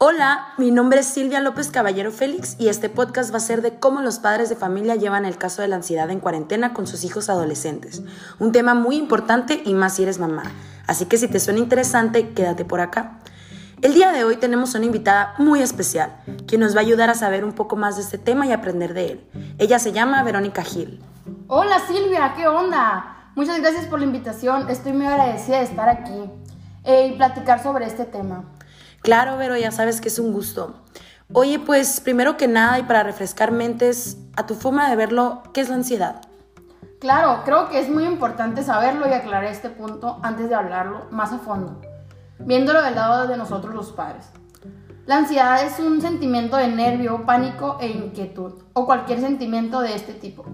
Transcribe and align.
Hola, 0.00 0.54
mi 0.58 0.70
nombre 0.70 1.00
es 1.00 1.08
Silvia 1.08 1.40
López 1.40 1.72
Caballero 1.72 2.12
Félix 2.12 2.54
y 2.60 2.68
este 2.68 2.88
podcast 2.88 3.32
va 3.32 3.38
a 3.38 3.40
ser 3.40 3.62
de 3.62 3.80
cómo 3.80 4.00
los 4.00 4.20
padres 4.20 4.48
de 4.48 4.54
familia 4.54 4.94
llevan 4.94 5.24
el 5.24 5.36
caso 5.38 5.60
de 5.60 5.66
la 5.66 5.74
ansiedad 5.74 6.08
en 6.10 6.20
cuarentena 6.20 6.72
con 6.72 6.86
sus 6.86 7.02
hijos 7.02 7.28
adolescentes. 7.28 8.04
Un 8.38 8.52
tema 8.52 8.74
muy 8.74 8.94
importante 8.94 9.60
y 9.64 9.74
más 9.74 9.96
si 9.96 10.04
eres 10.04 10.20
mamá. 10.20 10.44
Así 10.86 11.06
que 11.06 11.18
si 11.18 11.26
te 11.26 11.40
suena 11.40 11.58
interesante, 11.58 12.28
quédate 12.28 12.64
por 12.64 12.80
acá. 12.80 13.18
El 13.82 13.94
día 13.94 14.12
de 14.12 14.22
hoy 14.22 14.36
tenemos 14.36 14.72
una 14.76 14.84
invitada 14.84 15.34
muy 15.38 15.62
especial, 15.62 16.14
quien 16.46 16.60
nos 16.60 16.76
va 16.76 16.78
a 16.78 16.82
ayudar 16.84 17.10
a 17.10 17.14
saber 17.14 17.44
un 17.44 17.54
poco 17.54 17.74
más 17.74 17.96
de 17.96 18.02
este 18.02 18.18
tema 18.18 18.46
y 18.46 18.52
aprender 18.52 18.94
de 18.94 19.06
él. 19.06 19.26
Ella 19.58 19.80
se 19.80 19.90
llama 19.90 20.22
Verónica 20.22 20.62
Gil. 20.62 21.02
Hola 21.48 21.80
Silvia, 21.88 22.34
¿qué 22.36 22.46
onda? 22.46 23.32
Muchas 23.34 23.60
gracias 23.60 23.86
por 23.86 23.98
la 23.98 24.04
invitación, 24.04 24.70
estoy 24.70 24.92
muy 24.92 25.06
agradecida 25.06 25.56
de 25.56 25.64
estar 25.64 25.88
aquí 25.88 26.30
eh, 26.84 27.08
y 27.08 27.16
platicar 27.16 27.60
sobre 27.60 27.86
este 27.86 28.04
tema. 28.04 28.44
Claro, 29.02 29.36
Vero, 29.36 29.56
ya 29.56 29.70
sabes 29.70 30.00
que 30.00 30.08
es 30.08 30.18
un 30.18 30.32
gusto. 30.32 30.74
Oye, 31.32 31.58
pues 31.58 32.00
primero 32.00 32.36
que 32.36 32.48
nada 32.48 32.78
y 32.78 32.84
para 32.84 33.02
refrescar 33.02 33.52
mentes, 33.52 34.16
a 34.36 34.46
tu 34.46 34.54
forma 34.54 34.88
de 34.88 34.96
verlo, 34.96 35.42
¿qué 35.52 35.60
es 35.60 35.68
la 35.68 35.74
ansiedad? 35.74 36.22
Claro, 37.00 37.42
creo 37.44 37.68
que 37.68 37.78
es 37.78 37.88
muy 37.88 38.04
importante 38.04 38.62
saberlo 38.62 39.08
y 39.08 39.12
aclarar 39.12 39.44
este 39.44 39.68
punto 39.68 40.18
antes 40.22 40.48
de 40.48 40.54
hablarlo 40.54 41.06
más 41.10 41.32
a 41.32 41.38
fondo, 41.38 41.80
viéndolo 42.40 42.82
del 42.82 42.94
lado 42.94 43.28
de 43.28 43.36
nosotros 43.36 43.74
los 43.74 43.92
padres. 43.92 44.30
La 45.06 45.18
ansiedad 45.18 45.64
es 45.64 45.78
un 45.78 46.00
sentimiento 46.00 46.56
de 46.56 46.68
nervio, 46.68 47.24
pánico 47.24 47.78
e 47.80 47.88
inquietud, 47.88 48.54
o 48.72 48.84
cualquier 48.84 49.20
sentimiento 49.20 49.80
de 49.80 49.94
este 49.94 50.12
tipo. 50.12 50.44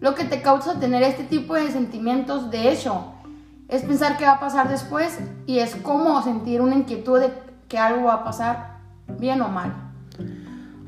Lo 0.00 0.14
que 0.14 0.24
te 0.24 0.42
causa 0.42 0.78
tener 0.78 1.02
este 1.02 1.24
tipo 1.24 1.54
de 1.54 1.70
sentimientos, 1.70 2.50
de 2.50 2.70
hecho, 2.70 3.12
es 3.68 3.82
pensar 3.82 4.16
qué 4.16 4.24
va 4.24 4.32
a 4.32 4.40
pasar 4.40 4.68
después 4.68 5.18
y 5.46 5.58
es 5.58 5.76
como 5.76 6.22
sentir 6.22 6.60
una 6.60 6.76
inquietud 6.76 7.20
de 7.20 7.49
que 7.70 7.78
algo 7.78 8.08
va 8.08 8.14
a 8.14 8.24
pasar, 8.24 8.78
bien 9.18 9.40
o 9.40 9.48
mal. 9.48 9.72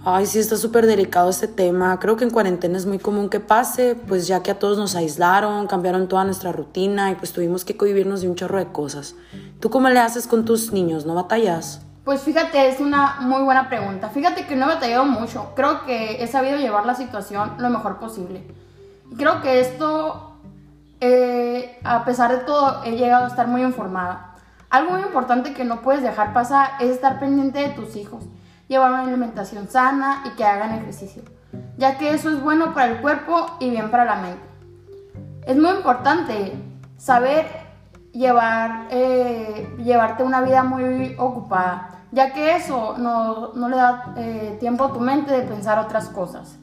Ay, 0.04 0.26
sí, 0.26 0.40
está 0.40 0.56
súper 0.56 0.86
delicado 0.86 1.30
este 1.30 1.46
tema. 1.46 2.00
Creo 2.00 2.16
que 2.16 2.24
en 2.24 2.30
cuarentena 2.30 2.76
es 2.76 2.86
muy 2.86 2.98
común 2.98 3.28
que 3.28 3.38
pase, 3.38 3.94
pues 3.94 4.26
ya 4.26 4.42
que 4.42 4.50
a 4.50 4.58
todos 4.58 4.76
nos 4.76 4.96
aislaron, 4.96 5.68
cambiaron 5.68 6.08
toda 6.08 6.24
nuestra 6.24 6.50
rutina 6.50 7.12
y 7.12 7.14
pues 7.14 7.32
tuvimos 7.32 7.64
que 7.64 7.76
convivirnos 7.76 8.20
de 8.20 8.28
un 8.28 8.34
chorro 8.34 8.58
de 8.58 8.66
cosas. 8.66 9.14
¿Tú 9.60 9.70
cómo 9.70 9.88
le 9.90 10.00
haces 10.00 10.26
con 10.26 10.44
tus 10.44 10.72
niños? 10.72 11.06
¿No 11.06 11.14
batallas? 11.14 11.82
Pues 12.04 12.22
fíjate, 12.22 12.68
es 12.68 12.80
una 12.80 13.20
muy 13.20 13.44
buena 13.44 13.68
pregunta. 13.68 14.08
Fíjate 14.08 14.44
que 14.46 14.56
no 14.56 14.64
he 14.64 14.74
batallado 14.74 15.04
mucho. 15.04 15.52
Creo 15.54 15.84
que 15.84 16.20
he 16.20 16.26
sabido 16.26 16.58
llevar 16.58 16.84
la 16.84 16.96
situación 16.96 17.52
lo 17.58 17.70
mejor 17.70 18.00
posible. 18.00 18.44
Creo 19.16 19.40
que 19.40 19.60
esto, 19.60 20.32
eh, 21.00 21.78
a 21.84 22.04
pesar 22.04 22.32
de 22.32 22.38
todo, 22.38 22.82
he 22.82 22.96
llegado 22.96 23.26
a 23.26 23.28
estar 23.28 23.46
muy 23.46 23.62
informada. 23.62 24.31
Algo 24.72 24.92
muy 24.92 25.02
importante 25.02 25.52
que 25.52 25.66
no 25.66 25.82
puedes 25.82 26.02
dejar 26.02 26.32
pasar 26.32 26.70
es 26.80 26.92
estar 26.92 27.20
pendiente 27.20 27.58
de 27.58 27.68
tus 27.74 27.94
hijos, 27.94 28.24
llevar 28.68 28.90
una 28.90 29.02
alimentación 29.02 29.68
sana 29.68 30.22
y 30.24 30.30
que 30.30 30.46
hagan 30.46 30.72
ejercicio, 30.72 31.22
ya 31.76 31.98
que 31.98 32.14
eso 32.14 32.30
es 32.30 32.40
bueno 32.40 32.72
para 32.72 32.86
el 32.86 33.02
cuerpo 33.02 33.58
y 33.60 33.68
bien 33.68 33.90
para 33.90 34.06
la 34.06 34.14
mente. 34.14 34.40
Es 35.46 35.58
muy 35.58 35.72
importante 35.72 36.54
saber 36.96 37.44
llevar, 38.12 38.86
eh, 38.88 39.76
llevarte 39.76 40.22
una 40.22 40.40
vida 40.40 40.64
muy 40.64 41.16
ocupada, 41.18 42.06
ya 42.10 42.32
que 42.32 42.56
eso 42.56 42.96
no, 42.96 43.52
le 43.68 43.76
da 43.76 44.14
eh, 44.16 44.56
tiempo 44.58 44.84
a 44.84 44.92
tu 44.94 45.00
mente 45.00 45.32
de 45.32 45.42
pensar 45.42 45.78
otras 45.80 46.08
cosas. 46.08 46.56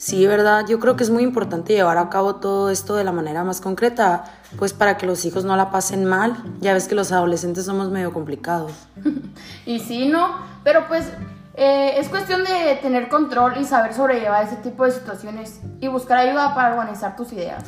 Sí, 0.00 0.26
verdad, 0.26 0.64
yo 0.66 0.80
creo 0.80 0.96
que 0.96 1.04
es 1.04 1.10
muy 1.10 1.22
importante 1.22 1.74
llevar 1.74 1.98
a 1.98 2.08
cabo 2.08 2.36
todo 2.36 2.70
esto 2.70 2.96
de 2.96 3.04
la 3.04 3.12
manera 3.12 3.44
más 3.44 3.60
concreta, 3.60 4.24
pues 4.58 4.72
para 4.72 4.96
que 4.96 5.04
los 5.04 5.26
hijos 5.26 5.44
no 5.44 5.54
la 5.56 5.70
pasen 5.70 6.06
mal. 6.06 6.42
Ya 6.58 6.72
ves 6.72 6.88
que 6.88 6.94
los 6.94 7.12
adolescentes 7.12 7.66
somos 7.66 7.90
medio 7.90 8.10
complicados. 8.10 8.72
y 9.66 9.78
sí, 9.78 10.08
¿no? 10.08 10.38
Pero 10.64 10.88
pues 10.88 11.04
eh, 11.52 11.98
es 11.98 12.08
cuestión 12.08 12.44
de 12.44 12.76
tener 12.80 13.10
control 13.10 13.58
y 13.60 13.66
saber 13.66 13.92
sobrellevar 13.92 14.46
ese 14.46 14.56
tipo 14.56 14.86
de 14.86 14.92
situaciones 14.92 15.60
y 15.82 15.88
buscar 15.88 16.16
ayuda 16.16 16.54
para 16.54 16.70
organizar 16.70 17.14
tus 17.14 17.34
ideas. 17.34 17.64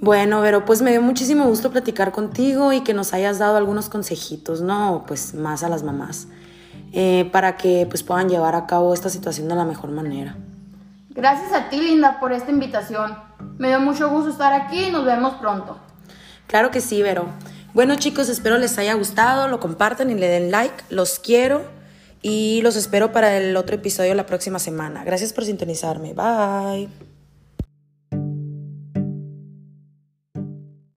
Bueno, 0.00 0.40
pero 0.42 0.64
pues 0.64 0.82
me 0.82 0.90
dio 0.90 1.02
muchísimo 1.02 1.44
gusto 1.44 1.70
platicar 1.70 2.10
contigo 2.10 2.72
y 2.72 2.80
que 2.80 2.94
nos 2.94 3.14
hayas 3.14 3.38
dado 3.38 3.56
algunos 3.56 3.88
consejitos, 3.88 4.60
¿no? 4.60 5.04
Pues 5.06 5.34
más 5.34 5.62
a 5.62 5.68
las 5.68 5.84
mamás, 5.84 6.26
eh, 6.92 7.30
para 7.30 7.56
que 7.56 7.86
pues 7.88 8.02
puedan 8.02 8.28
llevar 8.28 8.56
a 8.56 8.66
cabo 8.66 8.92
esta 8.92 9.08
situación 9.08 9.46
de 9.46 9.54
la 9.54 9.64
mejor 9.64 9.92
manera. 9.92 10.36
Gracias 11.18 11.52
a 11.52 11.68
ti, 11.68 11.80
Linda, 11.80 12.20
por 12.20 12.32
esta 12.32 12.52
invitación. 12.52 13.18
Me 13.58 13.66
dio 13.66 13.80
mucho 13.80 14.08
gusto 14.08 14.30
estar 14.30 14.52
aquí 14.52 14.84
y 14.84 14.90
nos 14.92 15.04
vemos 15.04 15.34
pronto. 15.34 15.76
Claro 16.46 16.70
que 16.70 16.80
sí, 16.80 17.02
Vero. 17.02 17.26
Bueno, 17.74 17.96
chicos, 17.96 18.28
espero 18.28 18.56
les 18.56 18.78
haya 18.78 18.94
gustado, 18.94 19.48
lo 19.48 19.58
compartan 19.58 20.10
y 20.10 20.14
le 20.14 20.28
den 20.28 20.52
like. 20.52 20.84
Los 20.90 21.18
quiero 21.18 21.64
y 22.22 22.62
los 22.62 22.76
espero 22.76 23.10
para 23.10 23.36
el 23.36 23.56
otro 23.56 23.74
episodio 23.74 24.14
la 24.14 24.26
próxima 24.26 24.60
semana. 24.60 25.02
Gracias 25.02 25.32
por 25.32 25.44
sintonizarme. 25.44 26.14
Bye. 26.14 27.07